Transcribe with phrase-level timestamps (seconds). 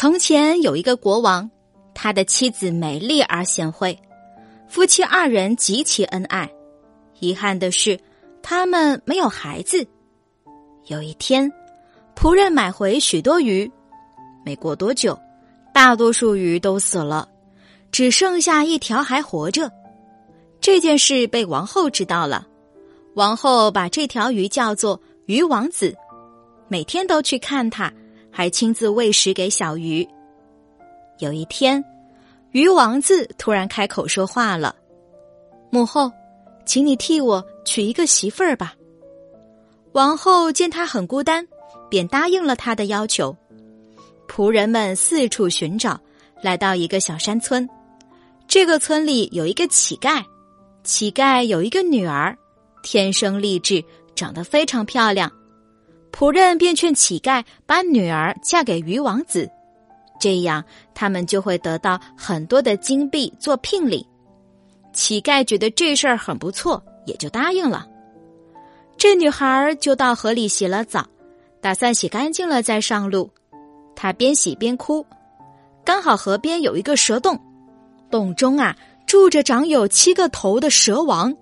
[0.00, 1.50] 从前有一个国王，
[1.92, 3.98] 他的妻子美丽而贤惠，
[4.68, 6.48] 夫妻二人极其恩爱。
[7.18, 7.98] 遗憾的是，
[8.40, 9.84] 他们没有孩子。
[10.86, 11.52] 有一天，
[12.14, 13.68] 仆人买回许多鱼，
[14.44, 15.18] 没过多久，
[15.74, 17.28] 大多数鱼都死了，
[17.90, 19.68] 只剩下一条还活着。
[20.60, 22.46] 这件事被王后知道了，
[23.14, 25.92] 王后把这条鱼叫做鱼王子，
[26.68, 27.92] 每天都去看它。
[28.38, 30.08] 还亲自喂食给小鱼。
[31.18, 31.84] 有一天，
[32.52, 34.76] 鱼王子突然开口说话了
[35.72, 36.08] ：“母后，
[36.64, 38.76] 请你替我娶一个媳妇儿吧。”
[39.90, 41.44] 王后见他很孤单，
[41.90, 43.36] 便答应了他的要求。
[44.28, 46.00] 仆人们四处寻找，
[46.40, 47.68] 来到一个小山村。
[48.46, 50.22] 这个村里有一个乞丐，
[50.84, 52.38] 乞丐有一个女儿，
[52.84, 53.82] 天生丽质，
[54.14, 55.28] 长得非常漂亮。
[56.12, 59.48] 仆人便劝乞丐把女儿嫁给鱼王子，
[60.18, 60.64] 这样
[60.94, 64.06] 他们就会得到很多的金币做聘礼。
[64.92, 67.86] 乞丐觉得这事儿很不错，也就答应了。
[68.96, 71.06] 这女孩就到河里洗了澡，
[71.60, 73.30] 打算洗干净了再上路。
[73.94, 75.06] 她边洗边哭，
[75.84, 77.38] 刚好河边有一个蛇洞，
[78.10, 81.32] 洞中啊住着长有七个头的蛇王。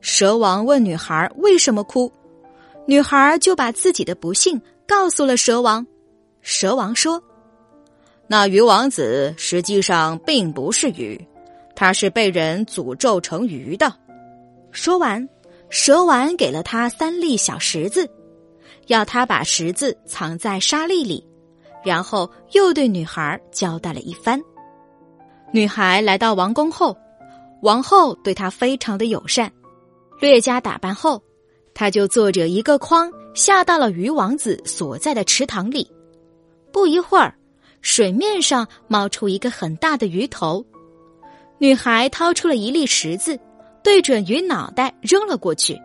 [0.00, 2.10] 蛇王问女孩为什么哭。
[2.86, 5.86] 女孩就把自己的不幸告诉了蛇王。
[6.40, 7.20] 蛇王说
[8.28, 11.20] ：“那鱼王子实际上并不是鱼，
[11.74, 13.92] 他是被人诅咒成鱼的。”
[14.70, 15.28] 说完，
[15.68, 18.08] 蛇王给了他三粒小石子，
[18.86, 21.26] 要他把石子藏在沙粒里，
[21.84, 24.40] 然后又对女孩交代了一番。
[25.50, 26.96] 女孩来到王宫后，
[27.62, 29.50] 王后对她非常的友善，
[30.20, 31.20] 略加打扮后。
[31.78, 35.86] 他就坐着一个筐下到了鱼王子所在的池塘里，
[36.72, 37.36] 不一会儿，
[37.82, 40.64] 水面上冒出一个很大的鱼头。
[41.58, 43.38] 女孩掏出了一粒石子，
[43.84, 45.78] 对准鱼脑袋扔了过去，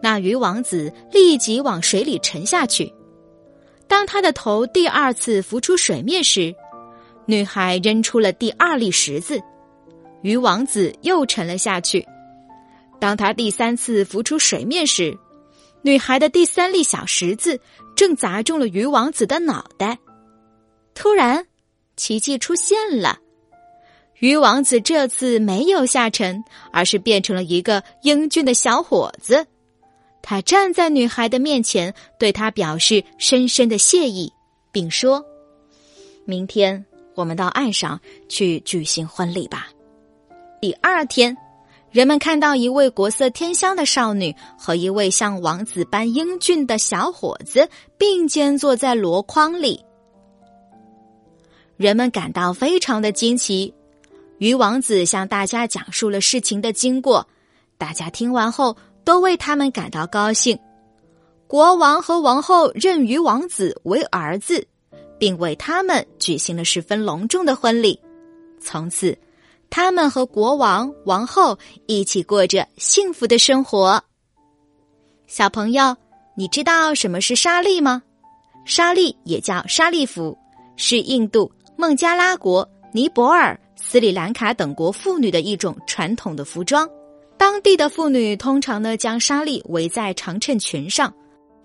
[0.00, 2.94] 那鱼王子立即往水里沉下去。
[3.88, 6.54] 当他的头第二次浮出水面时，
[7.26, 9.40] 女孩扔出了第二粒石子，
[10.22, 12.06] 鱼王子又沉了下去。
[13.00, 15.18] 当他第三次浮出水面时，
[15.82, 17.58] 女孩的第三粒小石子
[17.96, 19.98] 正砸中了鱼王子的脑袋。
[20.94, 21.46] 突然，
[21.96, 23.18] 奇迹出现了，
[24.18, 29.46] 鱼王子这次没有下沉，而是变成了一个英俊的小伙子。
[30.20, 34.30] 他站在女孩的面前，对她表示深深的谢意，
[34.70, 35.24] 并说
[36.26, 36.84] ：“明天
[37.14, 39.68] 我们到岸上去举行婚礼吧。”
[40.60, 41.34] 第二天。
[41.90, 47.68] 人们看到一位国色天香的少女和一位像王子般英俊的小伙子
[47.98, 49.84] 并肩坐在箩筐里，
[51.76, 53.74] 人们感到非常的惊奇。
[54.38, 57.26] 鱼王子向大家讲述了事情的经过，
[57.76, 60.56] 大家听完后都为他们感到高兴。
[61.48, 64.64] 国王和王后认鱼王子为儿子，
[65.18, 67.98] 并为他们举行了十分隆重的婚礼。
[68.60, 69.18] 从此。
[69.70, 74.02] 他们和国王、王后一起过着幸福的生活。
[75.28, 75.96] 小朋友，
[76.36, 78.02] 你知道什么是纱丽吗？
[78.64, 80.36] 纱丽也叫纱丽服，
[80.76, 86.88] 是印度、孟加拉国、尼泊尔、斯里兰卡等国妇女的一种传统的服装。
[87.38, 91.14] 当地的妇女通常呢，将纱丽围在长衬裙上，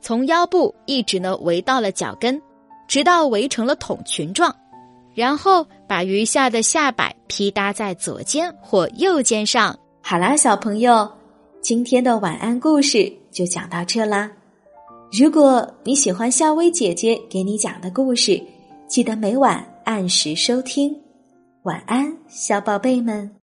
[0.00, 2.40] 从腰部一直呢围到了脚跟，
[2.88, 4.54] 直到围成了筒裙状。
[5.14, 9.76] 然后把余下的下摆披搭在左肩或右肩上。
[10.00, 11.10] 好啦，小朋友，
[11.60, 14.30] 今天的晚安故事就讲到这啦。
[15.10, 18.40] 如果你喜欢夏薇姐姐给你讲的故事，
[18.86, 20.96] 记得每晚按时收听。
[21.62, 23.28] 晚安，小宝贝们。